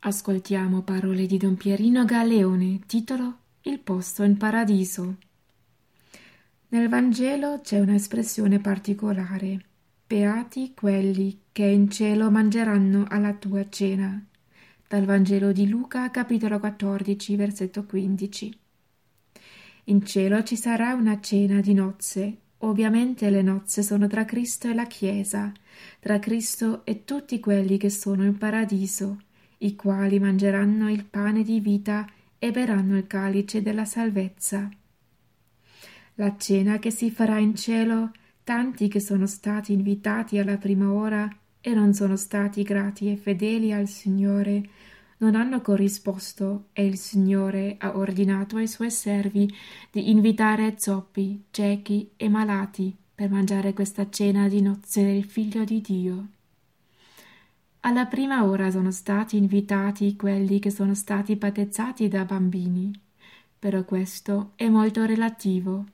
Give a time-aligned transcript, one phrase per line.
[0.00, 5.16] Ascoltiamo parole di Don Pierino Galeone, titolo Il posto in paradiso.
[6.68, 9.64] Nel Vangelo c'è un'espressione particolare.
[10.06, 14.24] Beati quelli che in cielo mangeranno alla tua cena.
[14.86, 18.58] Dal Vangelo di Luca, capitolo 14, versetto 15.
[19.86, 22.36] In cielo ci sarà una cena di nozze.
[22.58, 25.52] Ovviamente le nozze sono tra Cristo e la Chiesa,
[25.98, 29.26] tra Cristo e tutti quelli che sono in paradiso
[29.58, 32.06] i quali mangeranno il pane di vita
[32.38, 34.68] e berranno il calice della salvezza.
[36.14, 38.12] La cena che si farà in cielo,
[38.44, 41.28] tanti che sono stati invitati alla prima ora
[41.60, 44.68] e non sono stati grati e fedeli al Signore,
[45.18, 49.52] non hanno corrisposto e il Signore ha ordinato ai suoi servi
[49.90, 55.80] di invitare zoppi, ciechi e malati per mangiare questa cena di nozze del Figlio di
[55.80, 56.26] Dio.
[57.80, 62.92] Alla prima ora sono stati invitati quelli che sono stati battezzati da bambini.
[63.58, 65.84] Però questo è molto relativo,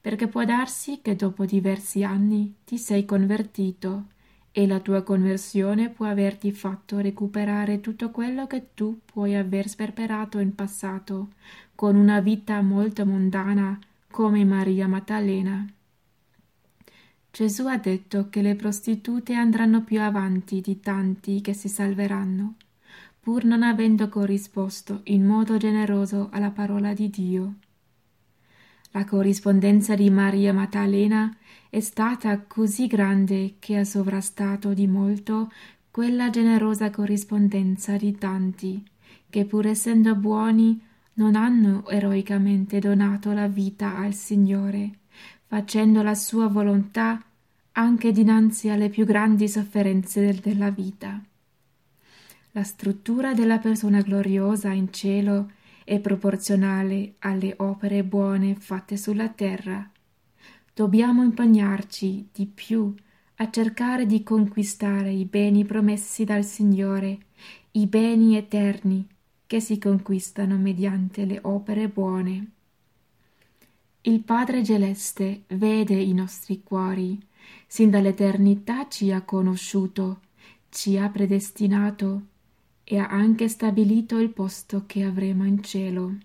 [0.00, 4.06] perché può darsi che dopo diversi anni ti sei convertito
[4.50, 10.38] e la tua conversione può averti fatto recuperare tutto quello che tu puoi aver sperperato
[10.38, 11.32] in passato
[11.74, 13.78] con una vita molto mondana
[14.10, 15.66] come Maria Maddalena.
[17.36, 22.54] Gesù ha detto che le prostitute andranno più avanti di tanti che si salveranno,
[23.20, 27.54] pur non avendo corrisposto in modo generoso alla parola di Dio.
[28.92, 31.36] La corrispondenza di Maria Maddalena
[31.68, 35.52] è stata così grande che ha sovrastato di molto
[35.90, 38.82] quella generosa corrispondenza di tanti,
[39.28, 40.80] che pur essendo buoni
[41.16, 45.00] non hanno eroicamente donato la vita al Signore,
[45.44, 47.20] facendo la sua volontà
[47.78, 51.22] anche dinanzi alle più grandi sofferenze della vita.
[52.52, 55.50] La struttura della persona gloriosa in cielo
[55.84, 59.88] è proporzionale alle opere buone fatte sulla terra.
[60.72, 62.94] Dobbiamo impegnarci di più
[63.36, 67.18] a cercare di conquistare i beni promessi dal Signore,
[67.72, 69.06] i beni eterni
[69.46, 72.50] che si conquistano mediante le opere buone.
[74.00, 77.20] Il Padre Celeste vede i nostri cuori
[77.66, 80.20] sin dall'eternità ci ha conosciuto,
[80.68, 82.22] ci ha predestinato
[82.84, 86.16] e ha anche stabilito il posto che avremo in cielo.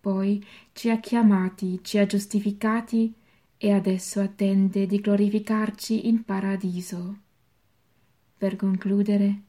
[0.00, 3.14] Poi ci ha chiamati, ci ha giustificati
[3.56, 7.18] e adesso attende di glorificarci in paradiso.
[8.36, 9.40] Per concludere,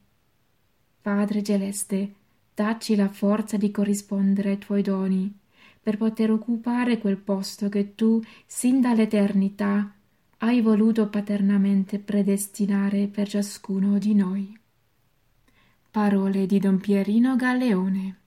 [1.01, 2.13] Padre Celeste,
[2.53, 5.37] dacci la forza di corrispondere ai tuoi doni,
[5.81, 9.93] per poter occupare quel posto che tu, sin dall'eternità,
[10.37, 14.59] hai voluto paternamente predestinare per ciascuno di noi.
[15.89, 18.19] Parole di Don Pierino Galleone